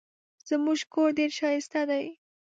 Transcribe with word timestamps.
زموږ 0.49 0.79
کور 0.93 1.09
ډېر 1.17 1.31
ښایسته 1.39 1.81
دی. 1.89 2.05